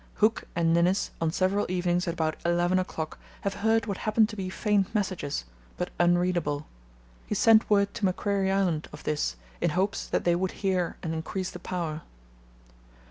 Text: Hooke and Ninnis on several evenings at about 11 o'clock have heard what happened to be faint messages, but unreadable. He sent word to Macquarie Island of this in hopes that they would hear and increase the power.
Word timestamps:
Hooke 0.15 0.45
and 0.55 0.73
Ninnis 0.73 1.11
on 1.21 1.31
several 1.31 1.67
evenings 1.69 2.07
at 2.07 2.15
about 2.15 2.35
11 2.43 2.79
o'clock 2.79 3.19
have 3.41 3.53
heard 3.61 3.85
what 3.85 3.97
happened 3.97 4.29
to 4.29 4.35
be 4.35 4.49
faint 4.49 4.95
messages, 4.95 5.45
but 5.77 5.91
unreadable. 5.99 6.65
He 7.27 7.35
sent 7.35 7.69
word 7.69 7.93
to 7.93 8.05
Macquarie 8.05 8.49
Island 8.49 8.89
of 8.91 9.03
this 9.03 9.35
in 9.61 9.69
hopes 9.77 10.07
that 10.07 10.23
they 10.23 10.35
would 10.35 10.53
hear 10.65 10.97
and 11.03 11.13
increase 11.13 11.51
the 11.51 11.59
power. 11.59 12.01